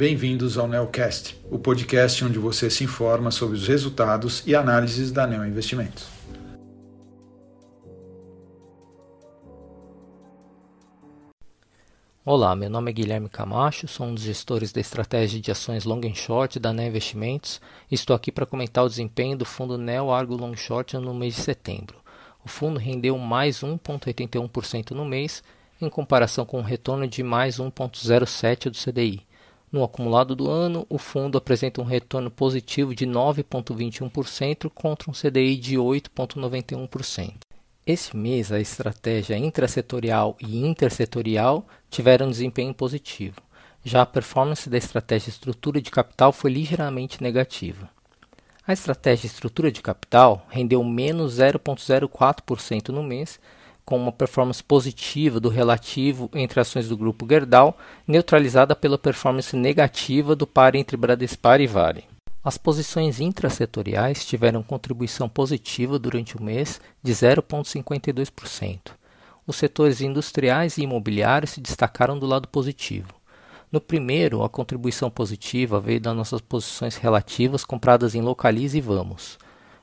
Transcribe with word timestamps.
bem-vindos 0.00 0.56
ao 0.56 0.66
Neocast, 0.66 1.38
o 1.50 1.58
podcast 1.58 2.24
onde 2.24 2.38
você 2.38 2.70
se 2.70 2.82
informa 2.84 3.30
sobre 3.30 3.54
os 3.54 3.68
resultados 3.68 4.42
e 4.46 4.54
análises 4.54 5.12
da 5.12 5.26
Neo 5.26 5.44
Investimentos. 5.44 6.08
Olá, 12.24 12.56
meu 12.56 12.70
nome 12.70 12.90
é 12.90 12.94
Guilherme 12.94 13.28
Camacho, 13.28 13.86
sou 13.86 14.06
um 14.06 14.14
dos 14.14 14.22
gestores 14.22 14.72
da 14.72 14.80
estratégia 14.80 15.38
de 15.38 15.50
ações 15.50 15.84
long 15.84 16.00
and 16.02 16.14
short 16.14 16.58
da 16.58 16.72
Neo 16.72 16.88
Investimentos 16.88 17.60
e 17.90 17.94
estou 17.94 18.16
aqui 18.16 18.32
para 18.32 18.46
comentar 18.46 18.82
o 18.82 18.88
desempenho 18.88 19.36
do 19.36 19.44
fundo 19.44 19.76
Neo 19.76 20.10
Argo 20.10 20.34
Long 20.34 20.56
Short 20.56 20.96
no 20.96 21.12
mês 21.12 21.34
de 21.34 21.42
setembro. 21.42 21.98
O 22.42 22.48
fundo 22.48 22.78
rendeu 22.78 23.18
mais 23.18 23.58
1,81% 23.58 24.92
no 24.92 25.04
mês, 25.04 25.42
em 25.78 25.90
comparação 25.90 26.46
com 26.46 26.58
um 26.58 26.62
retorno 26.62 27.06
de 27.06 27.22
mais 27.22 27.58
1,07% 27.58 28.70
do 28.70 28.78
CDI. 28.78 29.28
No 29.72 29.84
acumulado 29.84 30.34
do 30.34 30.50
ano, 30.50 30.84
o 30.88 30.98
fundo 30.98 31.38
apresenta 31.38 31.80
um 31.80 31.84
retorno 31.84 32.30
positivo 32.30 32.92
de 32.94 33.06
9,21% 33.06 34.68
contra 34.68 35.08
um 35.08 35.14
CDI 35.14 35.56
de 35.56 35.76
8,91%. 35.76 37.34
Esse 37.86 38.16
mês, 38.16 38.50
a 38.50 38.58
estratégia 38.58 39.36
intrasetorial 39.36 40.36
e 40.40 40.66
intersetorial 40.66 41.66
tiveram 41.88 42.26
um 42.26 42.30
desempenho 42.30 42.74
positivo. 42.74 43.36
Já 43.84 44.02
a 44.02 44.06
performance 44.06 44.68
da 44.68 44.76
estratégia 44.76 45.30
estrutura 45.30 45.80
de 45.80 45.90
capital 45.90 46.32
foi 46.32 46.50
ligeiramente 46.50 47.22
negativa. 47.22 47.88
A 48.66 48.72
estratégia 48.72 49.26
estrutura 49.26 49.72
de 49.72 49.80
capital 49.80 50.46
rendeu 50.48 50.84
menos 50.84 51.38
0,04% 51.38 52.88
no 52.88 53.02
mês, 53.02 53.40
com 53.90 53.96
uma 53.96 54.12
performance 54.12 54.62
positiva 54.62 55.40
do 55.40 55.48
relativo 55.48 56.30
entre 56.32 56.60
ações 56.60 56.88
do 56.88 56.96
grupo 56.96 57.26
Gerdau, 57.28 57.76
neutralizada 58.06 58.76
pela 58.76 58.96
performance 58.96 59.56
negativa 59.56 60.36
do 60.36 60.46
par 60.46 60.76
entre 60.76 60.96
Bradespar 60.96 61.60
e 61.60 61.66
Vale. 61.66 62.04
As 62.44 62.56
posições 62.56 63.18
intrasetoriais 63.18 64.24
tiveram 64.24 64.62
contribuição 64.62 65.28
positiva 65.28 65.98
durante 65.98 66.36
o 66.36 66.42
mês 66.42 66.80
de 67.02 67.12
0,52%. 67.12 68.78
Os 69.44 69.56
setores 69.56 70.00
industriais 70.00 70.78
e 70.78 70.82
imobiliários 70.82 71.50
se 71.50 71.60
destacaram 71.60 72.16
do 72.16 72.26
lado 72.26 72.46
positivo. 72.46 73.08
No 73.72 73.80
primeiro, 73.80 74.44
a 74.44 74.48
contribuição 74.48 75.10
positiva 75.10 75.80
veio 75.80 76.00
das 76.00 76.14
nossas 76.14 76.40
posições 76.40 76.94
relativas 76.94 77.64
compradas 77.64 78.14
em 78.14 78.22
Localize 78.22 78.78
e 78.78 78.80
Vamos. 78.80 79.36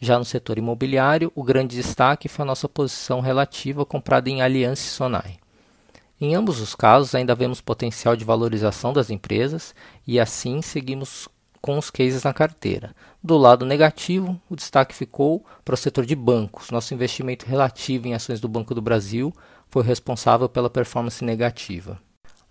Já 0.00 0.18
no 0.18 0.24
setor 0.24 0.56
imobiliário, 0.56 1.30
o 1.34 1.44
grande 1.44 1.76
destaque 1.76 2.26
foi 2.26 2.42
a 2.42 2.46
nossa 2.46 2.66
posição 2.66 3.20
relativa 3.20 3.84
comprada 3.84 4.30
em 4.30 4.40
Aliança 4.40 4.82
e 4.82 4.90
Sonai. 4.90 5.36
Em 6.18 6.34
ambos 6.34 6.58
os 6.58 6.74
casos, 6.74 7.14
ainda 7.14 7.34
vemos 7.34 7.60
potencial 7.60 8.16
de 8.16 8.24
valorização 8.24 8.94
das 8.94 9.10
empresas 9.10 9.74
e 10.06 10.18
assim 10.18 10.62
seguimos 10.62 11.28
com 11.60 11.76
os 11.76 11.90
cases 11.90 12.22
na 12.22 12.32
carteira. 12.32 12.94
Do 13.22 13.36
lado 13.36 13.66
negativo, 13.66 14.40
o 14.48 14.56
destaque 14.56 14.94
ficou 14.94 15.44
para 15.62 15.74
o 15.74 15.78
setor 15.78 16.06
de 16.06 16.16
bancos. 16.16 16.70
Nosso 16.70 16.94
investimento 16.94 17.44
relativo 17.44 18.08
em 18.08 18.14
ações 18.14 18.40
do 18.40 18.48
Banco 18.48 18.74
do 18.74 18.80
Brasil 18.80 19.34
foi 19.68 19.82
responsável 19.82 20.48
pela 20.48 20.70
performance 20.70 21.22
negativa. 21.22 22.00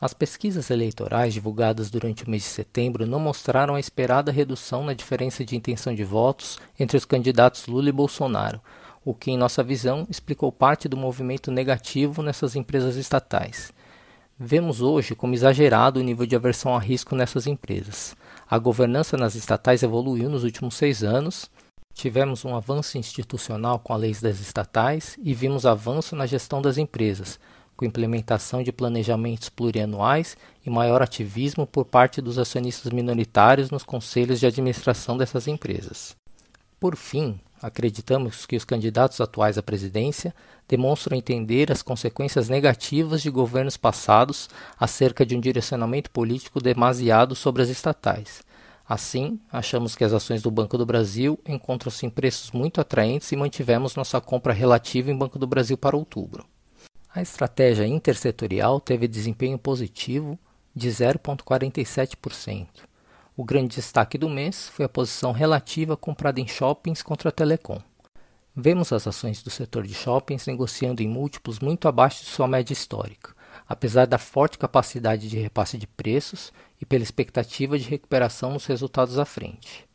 As 0.00 0.14
pesquisas 0.14 0.70
eleitorais 0.70 1.34
divulgadas 1.34 1.90
durante 1.90 2.24
o 2.24 2.30
mês 2.30 2.44
de 2.44 2.48
setembro 2.50 3.04
não 3.04 3.18
mostraram 3.18 3.74
a 3.74 3.80
esperada 3.80 4.30
redução 4.30 4.84
na 4.84 4.94
diferença 4.94 5.44
de 5.44 5.56
intenção 5.56 5.92
de 5.92 6.04
votos 6.04 6.58
entre 6.78 6.96
os 6.96 7.04
candidatos 7.04 7.66
Lula 7.66 7.88
e 7.88 7.92
Bolsonaro, 7.92 8.60
o 9.04 9.12
que, 9.12 9.32
em 9.32 9.36
nossa 9.36 9.62
visão, 9.62 10.06
explicou 10.08 10.52
parte 10.52 10.88
do 10.88 10.96
movimento 10.96 11.50
negativo 11.50 12.22
nessas 12.22 12.54
empresas 12.54 12.94
estatais. 12.94 13.72
Vemos 14.38 14.80
hoje 14.80 15.16
como 15.16 15.34
exagerado 15.34 15.98
o 15.98 16.02
nível 16.02 16.24
de 16.24 16.36
aversão 16.36 16.76
a 16.76 16.78
risco 16.78 17.16
nessas 17.16 17.48
empresas. 17.48 18.16
A 18.48 18.56
governança 18.56 19.16
nas 19.16 19.34
estatais 19.34 19.82
evoluiu 19.82 20.30
nos 20.30 20.44
últimos 20.44 20.76
seis 20.76 21.02
anos. 21.02 21.50
Tivemos 21.92 22.44
um 22.44 22.54
avanço 22.54 22.96
institucional 22.98 23.80
com 23.80 23.92
a 23.92 23.96
lei 23.96 24.12
das 24.12 24.38
estatais 24.38 25.18
e 25.20 25.34
vimos 25.34 25.66
avanço 25.66 26.14
na 26.14 26.24
gestão 26.24 26.62
das 26.62 26.78
empresas, 26.78 27.40
com 27.78 27.84
implementação 27.84 28.60
de 28.60 28.72
planejamentos 28.72 29.48
plurianuais 29.48 30.36
e 30.66 30.68
maior 30.68 31.00
ativismo 31.00 31.64
por 31.64 31.84
parte 31.84 32.20
dos 32.20 32.36
acionistas 32.36 32.92
minoritários 32.92 33.70
nos 33.70 33.84
conselhos 33.84 34.40
de 34.40 34.46
administração 34.46 35.16
dessas 35.16 35.46
empresas. 35.46 36.16
Por 36.80 36.96
fim, 36.96 37.38
acreditamos 37.62 38.46
que 38.46 38.56
os 38.56 38.64
candidatos 38.64 39.20
atuais 39.20 39.56
à 39.56 39.62
presidência 39.62 40.34
demonstram 40.68 41.16
entender 41.16 41.70
as 41.70 41.80
consequências 41.80 42.48
negativas 42.48 43.22
de 43.22 43.30
governos 43.30 43.76
passados 43.76 44.50
acerca 44.76 45.24
de 45.24 45.36
um 45.36 45.40
direcionamento 45.40 46.10
político 46.10 46.60
demasiado 46.60 47.36
sobre 47.36 47.62
as 47.62 47.68
estatais. 47.68 48.42
Assim, 48.88 49.38
achamos 49.52 49.94
que 49.94 50.02
as 50.02 50.12
ações 50.12 50.42
do 50.42 50.50
Banco 50.50 50.76
do 50.76 50.84
Brasil 50.84 51.38
encontram-se 51.46 52.04
em 52.04 52.10
preços 52.10 52.50
muito 52.50 52.80
atraentes 52.80 53.30
e 53.30 53.36
mantivemos 53.36 53.94
nossa 53.94 54.20
compra 54.20 54.52
relativa 54.52 55.12
em 55.12 55.16
Banco 55.16 55.38
do 55.38 55.46
Brasil 55.46 55.78
para 55.78 55.96
outubro. 55.96 56.44
A 57.10 57.22
estratégia 57.22 57.86
intersetorial 57.86 58.78
teve 58.80 59.08
desempenho 59.08 59.58
positivo 59.58 60.38
de 60.74 60.90
0,47%. 60.90 62.68
O 63.34 63.42
grande 63.42 63.76
destaque 63.76 64.18
do 64.18 64.28
mês 64.28 64.68
foi 64.68 64.84
a 64.84 64.90
posição 64.90 65.32
relativa 65.32 65.96
comprada 65.96 66.38
em 66.38 66.46
shoppings 66.46 67.02
contra 67.02 67.30
a 67.30 67.32
telecom. 67.32 67.80
Vemos 68.54 68.92
as 68.92 69.06
ações 69.06 69.42
do 69.42 69.48
setor 69.48 69.86
de 69.86 69.94
shoppings 69.94 70.46
negociando 70.46 71.02
em 71.02 71.08
múltiplos 71.08 71.60
muito 71.60 71.88
abaixo 71.88 72.24
de 72.24 72.30
sua 72.30 72.46
média 72.46 72.74
histórica, 72.74 73.34
apesar 73.66 74.06
da 74.06 74.18
forte 74.18 74.58
capacidade 74.58 75.30
de 75.30 75.38
repasse 75.38 75.78
de 75.78 75.86
preços 75.86 76.52
e 76.78 76.84
pela 76.84 77.04
expectativa 77.04 77.78
de 77.78 77.88
recuperação 77.88 78.52
nos 78.52 78.66
resultados 78.66 79.18
à 79.18 79.24
frente. 79.24 79.87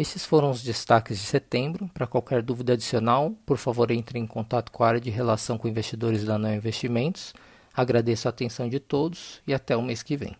Estes 0.00 0.24
foram 0.24 0.52
os 0.52 0.62
destaques 0.62 1.18
de 1.18 1.24
setembro. 1.24 1.90
Para 1.92 2.06
qualquer 2.06 2.40
dúvida 2.40 2.74
adicional, 2.74 3.32
por 3.44 3.58
favor 3.58 3.90
entre 3.90 4.16
em 4.16 4.28
contato 4.28 4.70
com 4.70 4.84
a 4.84 4.86
área 4.86 5.00
de 5.00 5.10
relação 5.10 5.58
com 5.58 5.66
investidores 5.66 6.22
da 6.22 6.38
Neo 6.38 6.54
Investimentos. 6.54 7.34
Agradeço 7.74 8.28
a 8.28 8.30
atenção 8.30 8.68
de 8.68 8.78
todos 8.78 9.42
e 9.44 9.52
até 9.52 9.76
o 9.76 9.82
mês 9.82 10.00
que 10.00 10.16
vem. 10.16 10.36